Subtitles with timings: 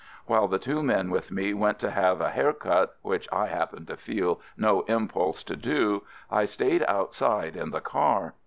[0.25, 3.85] While the two men with me went to have a hair cut, which I happened
[3.89, 8.33] to feel no impulse to do, I stayed outside in the car.